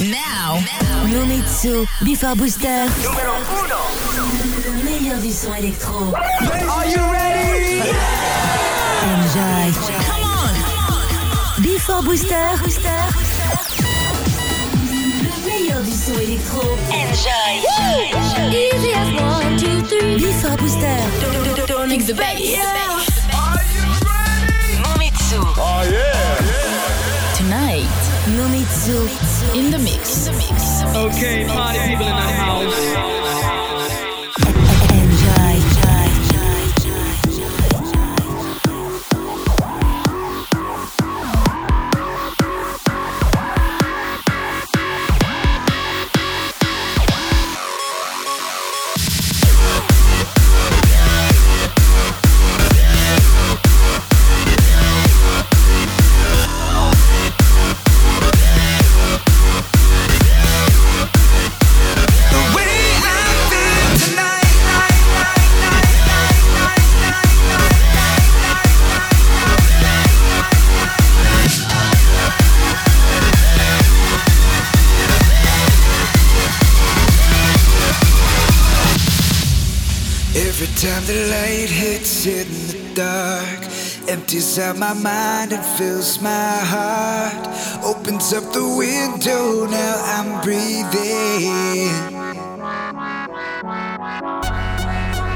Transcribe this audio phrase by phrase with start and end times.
[0.00, 0.56] Now,
[1.12, 2.86] Nomitsu, Before Booster.
[3.02, 4.16] Numéro 1.
[4.64, 6.14] Le meilleur du son électro.
[6.14, 7.82] Are you ready?
[9.04, 9.72] Enjoy.
[10.06, 11.62] Come on.
[11.62, 12.32] Before Booster.
[14.88, 16.78] Le meilleur du son électro.
[16.88, 17.60] Enjoy.
[18.50, 20.16] Easy as one, two, three.
[20.16, 20.96] Before Booster.
[21.66, 22.40] Don't mix the bass.
[23.34, 24.80] Are you ready?
[24.82, 25.40] Nomitsu.
[25.58, 26.19] Oh yeah.
[28.36, 29.56] Nomitsu.
[29.56, 30.28] in the mix.
[30.94, 33.59] Okay, party people in the house.
[84.10, 87.46] Empties out my mind and fills my heart.
[87.84, 91.94] Opens up the window now i'm breathing.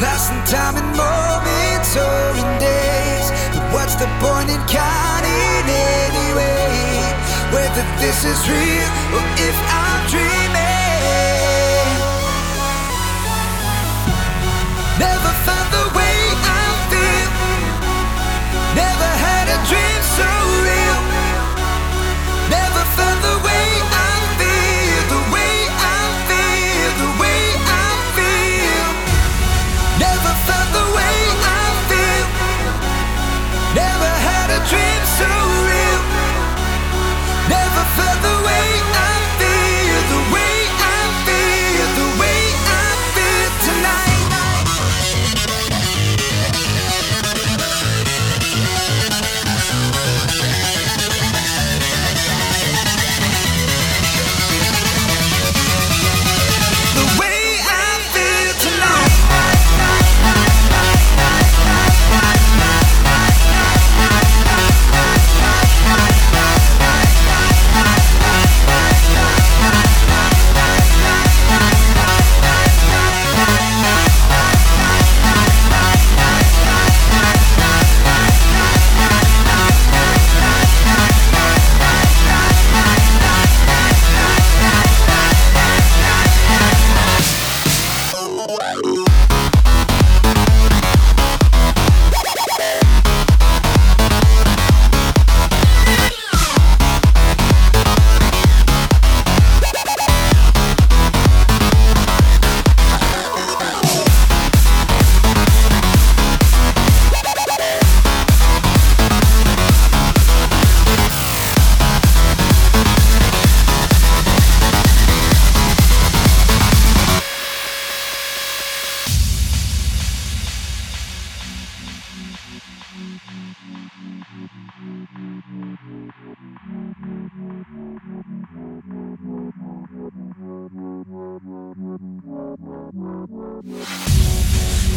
[0.02, 3.26] Passing time in moments or in days.
[3.54, 5.66] But what's the point in counting
[6.10, 6.74] anyway?
[7.54, 10.63] Whether this is real or if i'm dreaming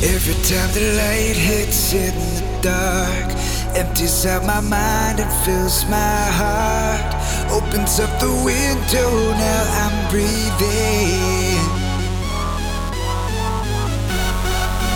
[0.03, 3.33] Every time the light hits in the dark,
[3.75, 7.17] empties out my mind and fills my heart.
[7.49, 11.57] Opens up the window, now I'm breathing.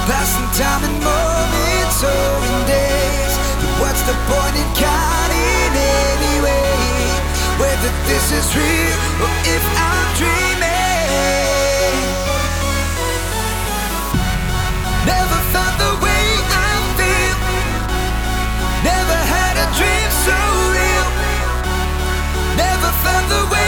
[0.06, 3.34] Passing time in moments or in days.
[3.58, 5.74] But what's the point in counting
[6.14, 6.78] anyway?
[7.58, 11.41] Whether this is real or if I'm dreaming.
[23.32, 23.61] The way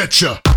[0.00, 0.49] get ya.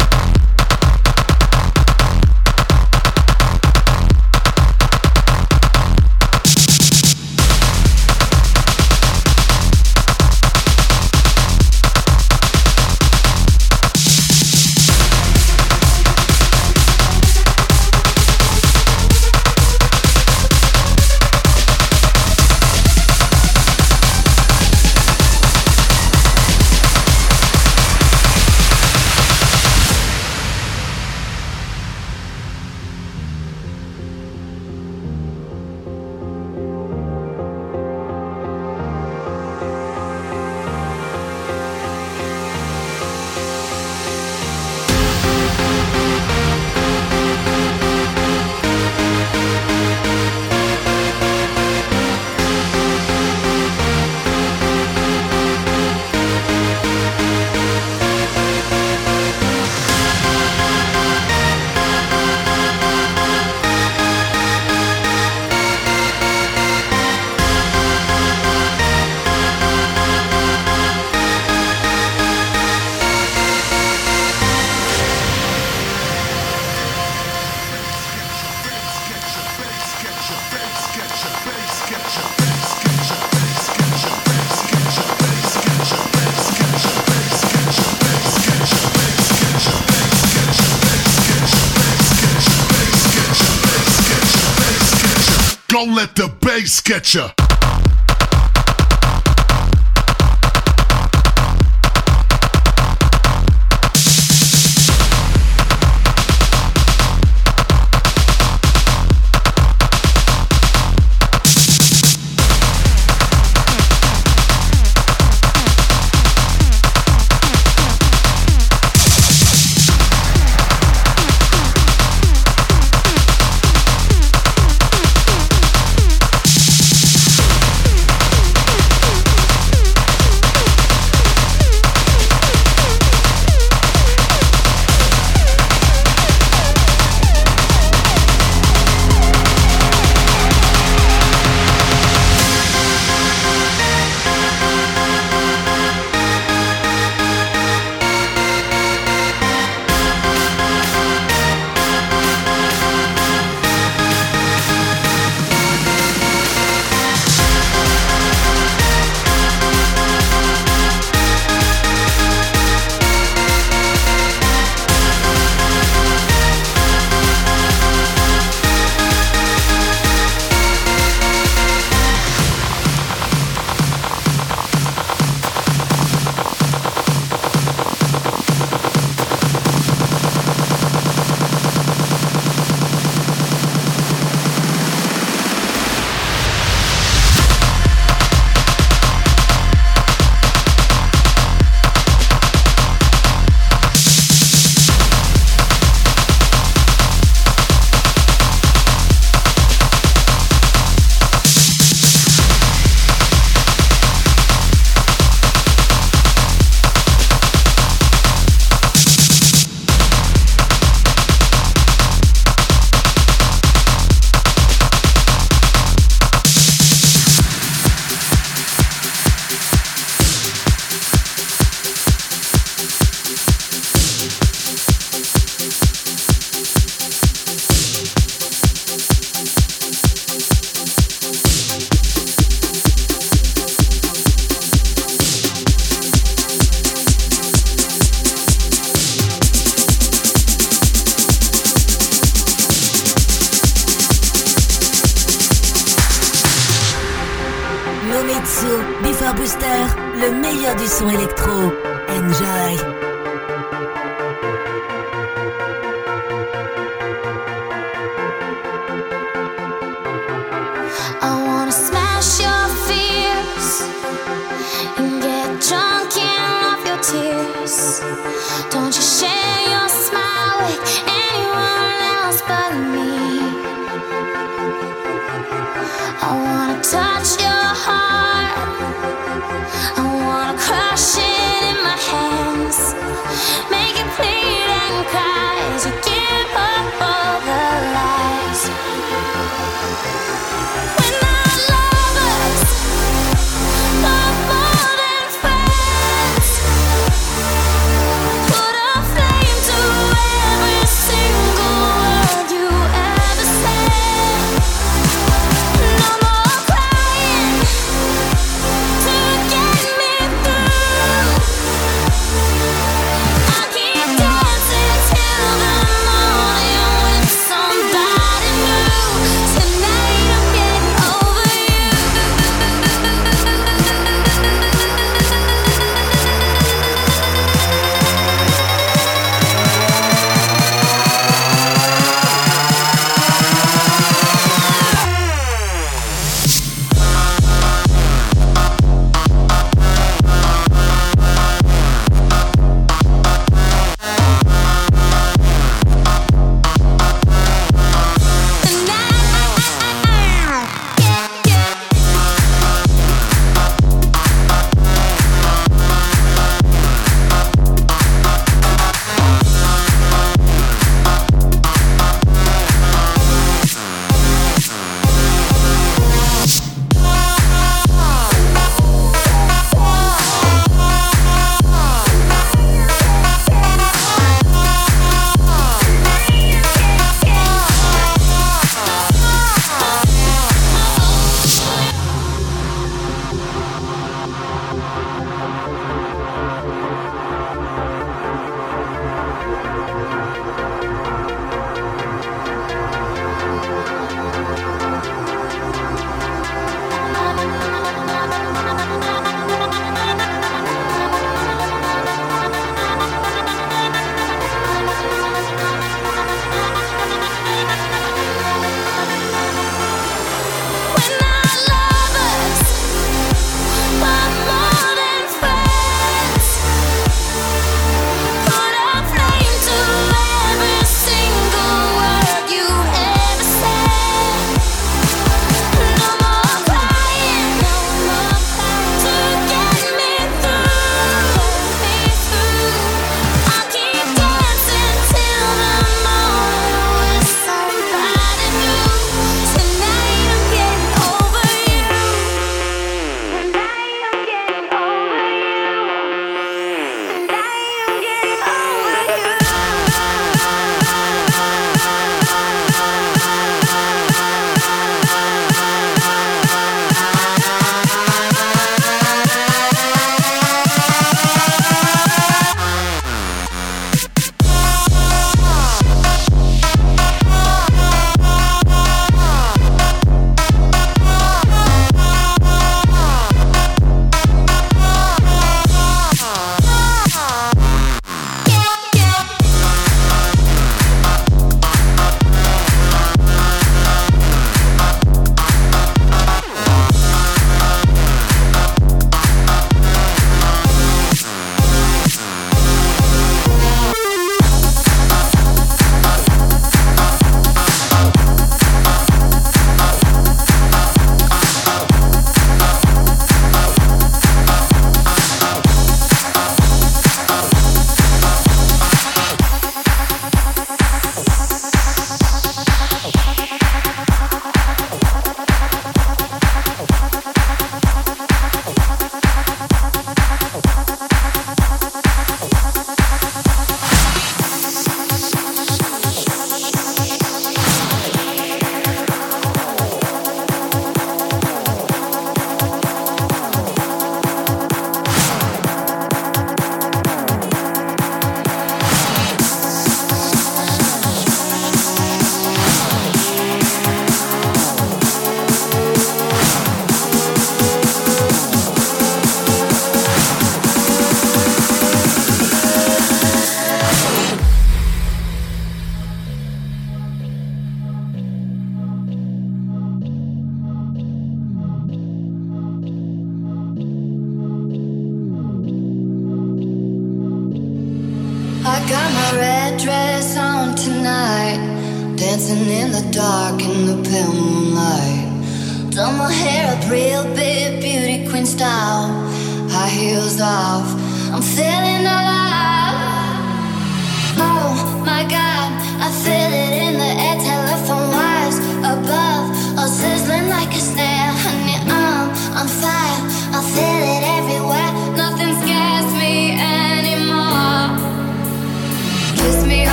[96.84, 97.43] Get ya.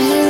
[0.00, 0.29] you.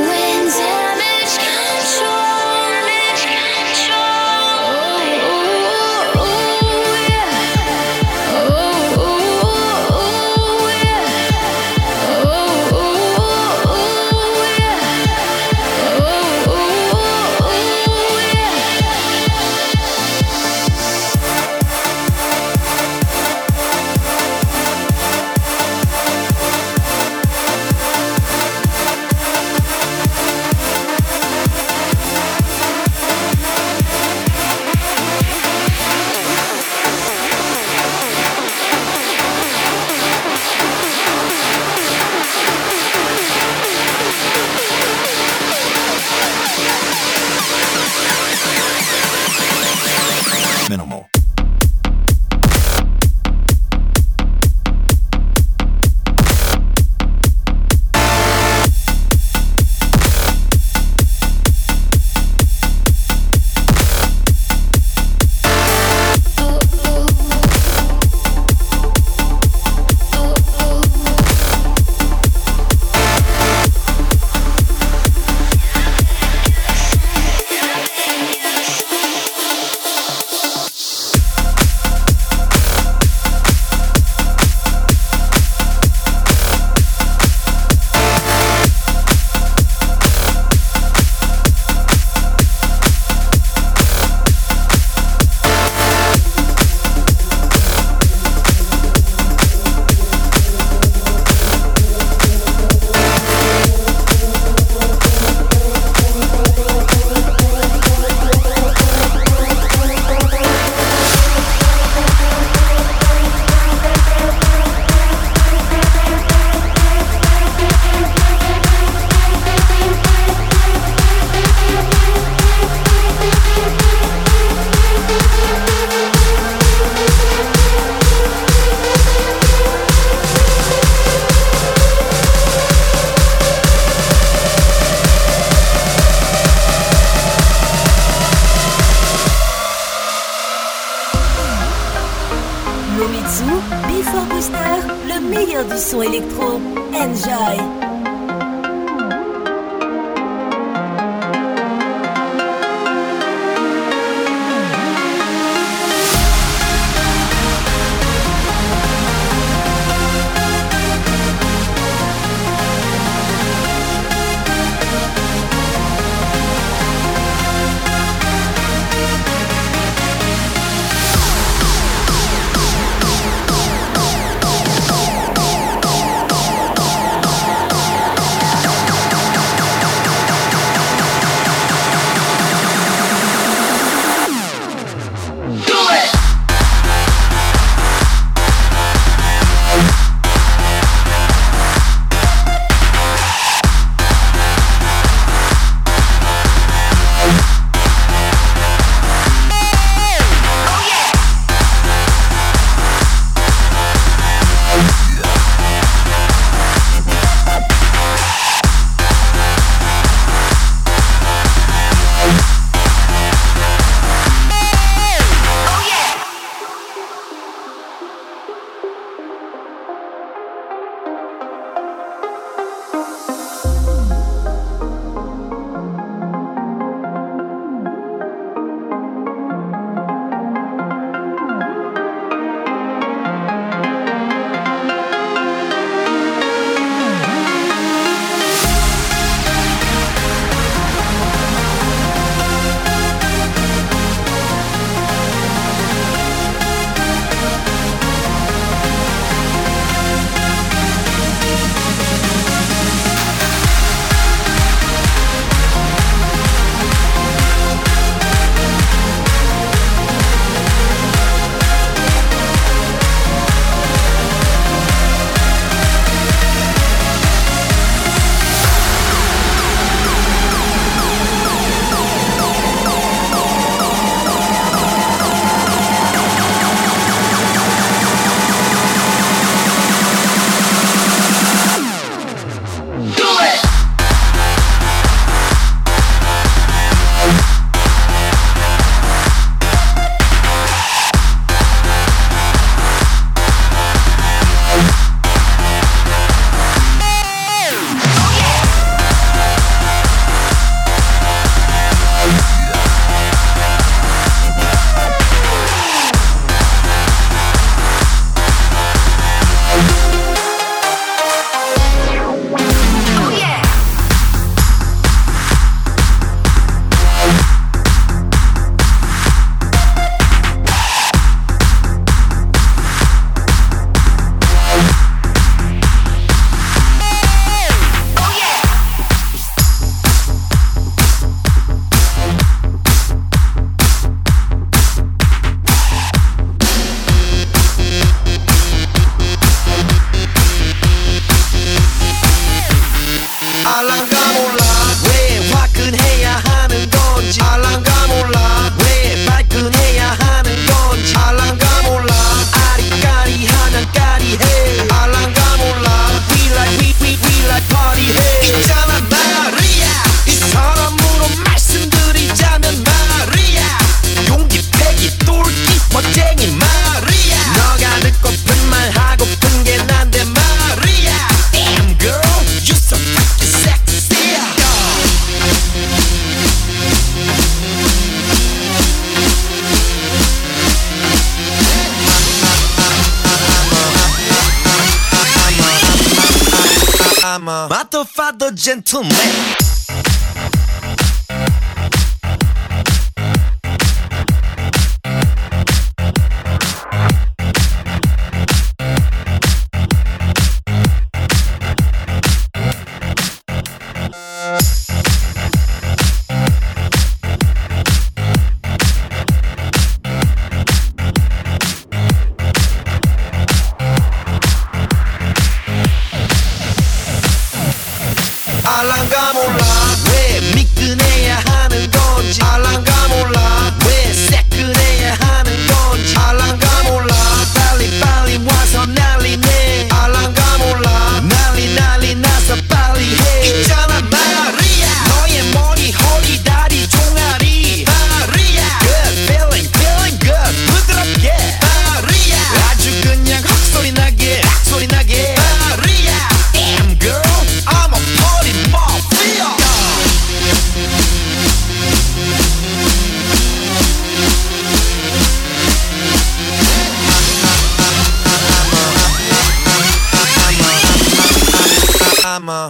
[388.61, 389.70] Gentleman.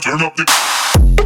[0.00, 1.21] Turn up the.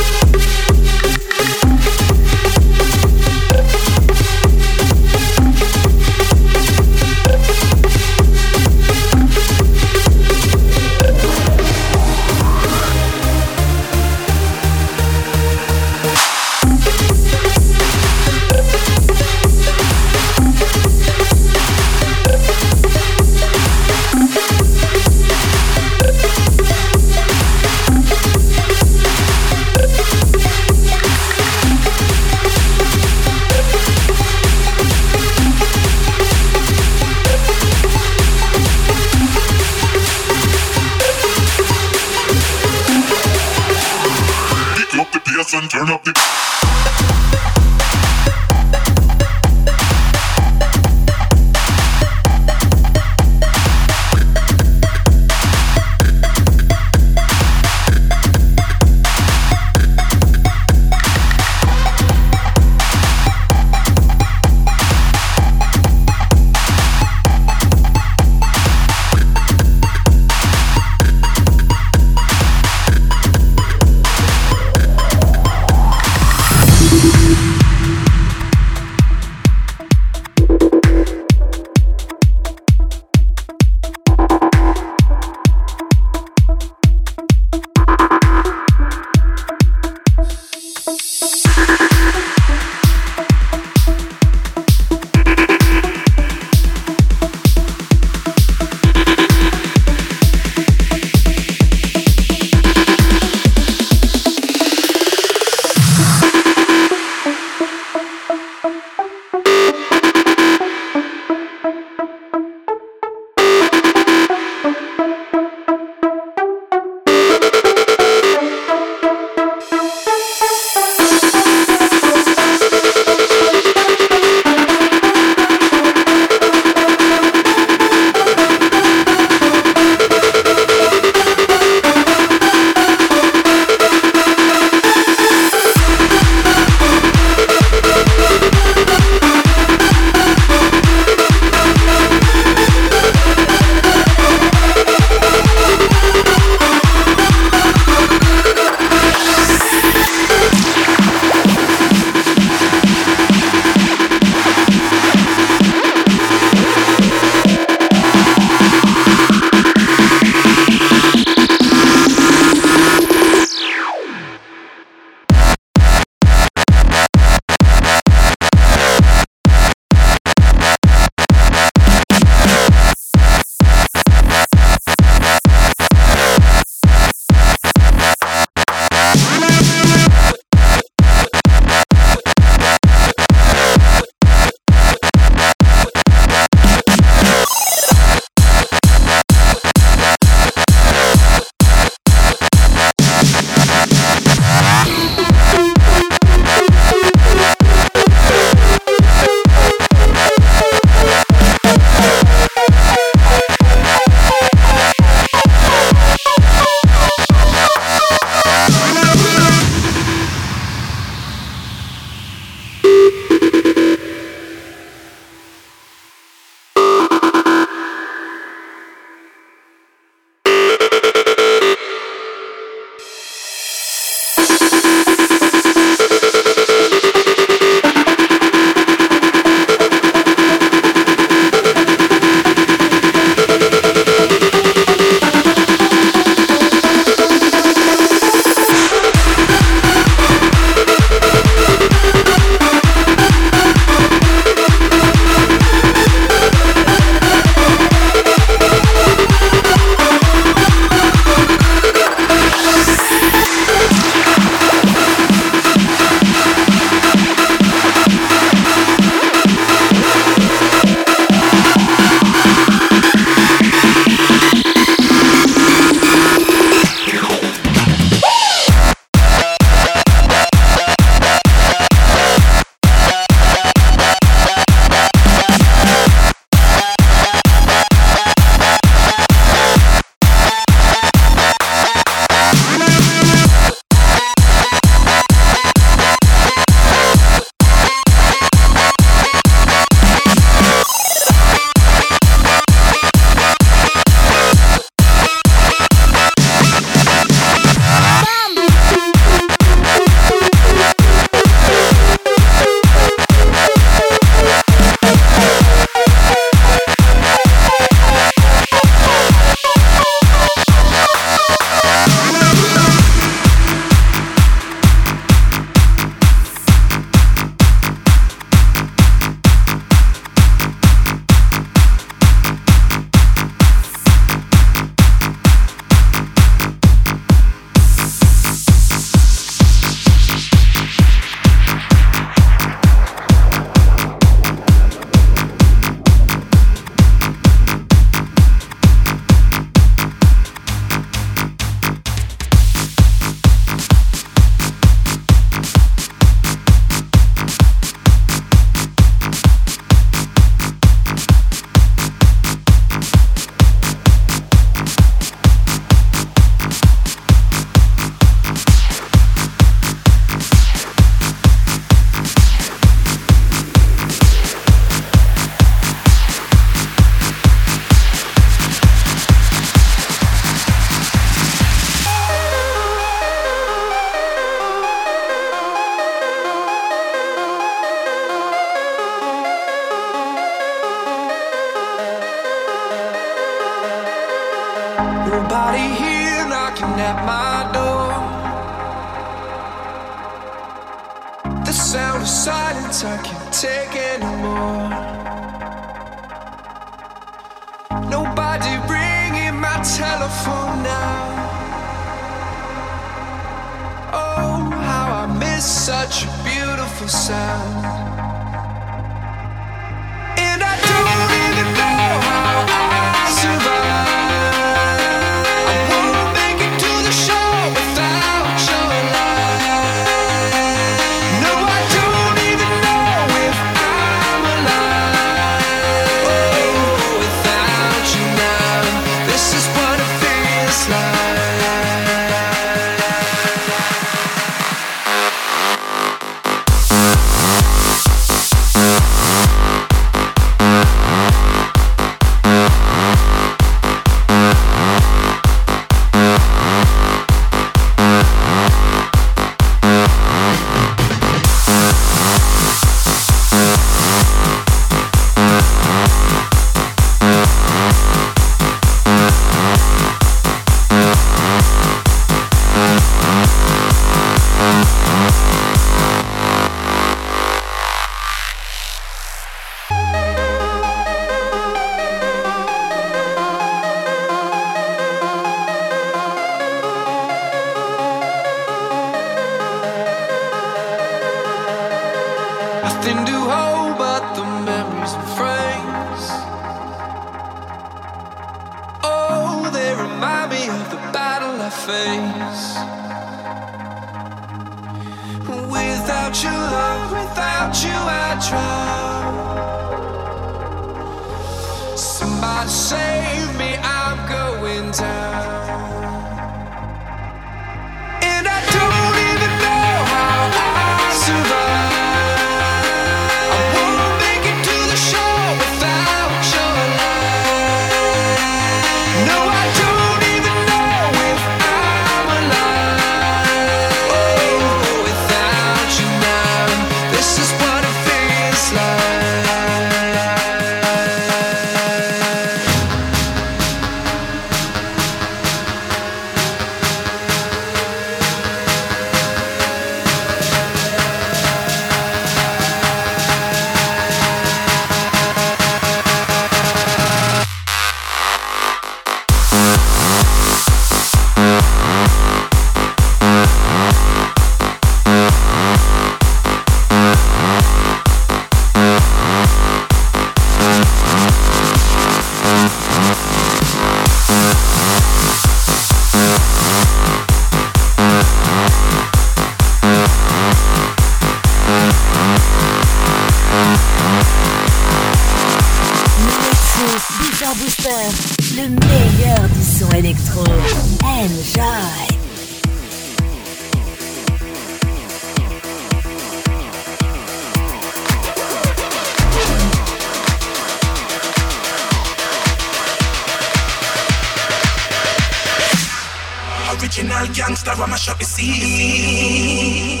[598.18, 600.00] the sea.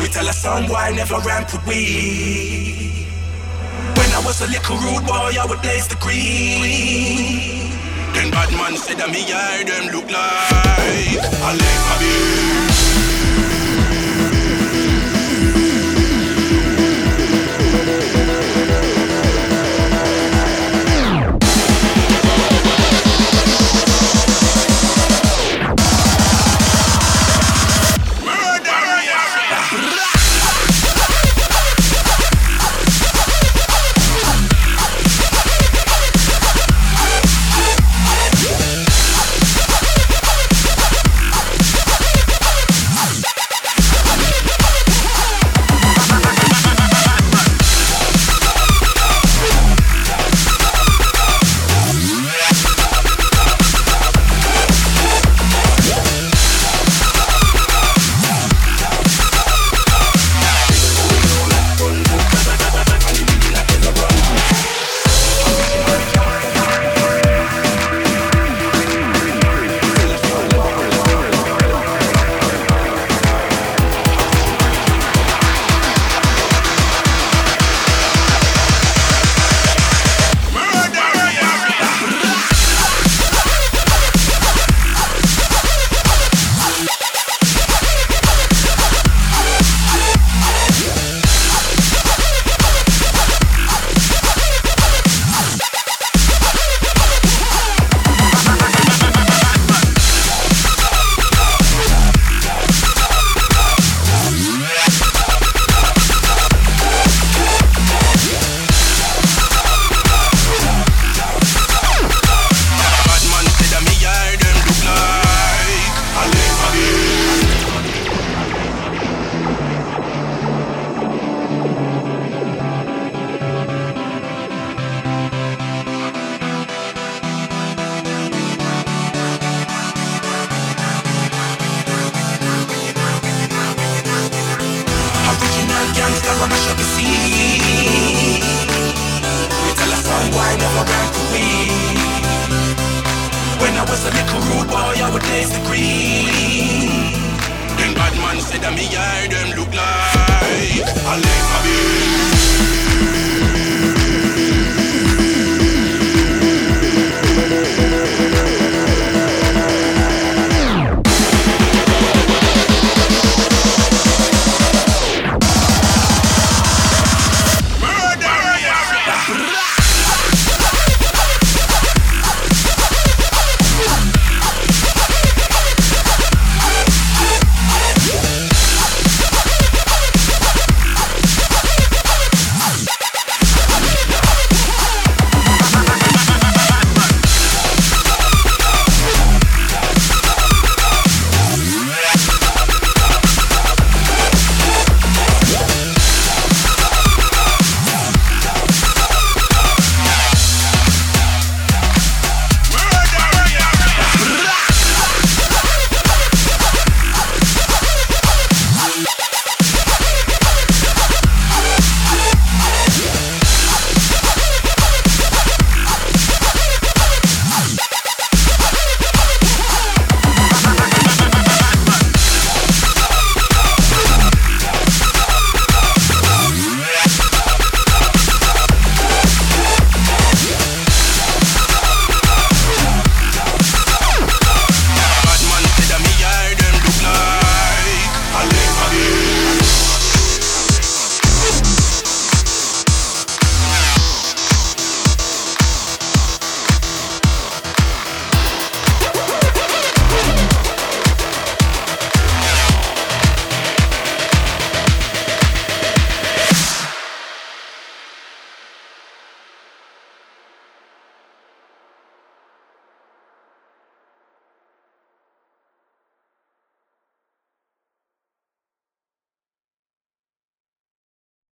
[0.00, 3.06] We tell a song why I never ran with we.
[3.96, 6.55] When I was a little rude boy, I would blaze the green.